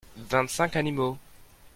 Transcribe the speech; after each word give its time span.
vingt 0.17 0.49
cinq 0.49 0.75
animaux. 0.77 1.19